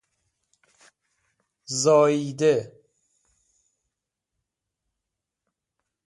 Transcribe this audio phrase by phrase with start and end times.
[1.81, 2.53] زاییده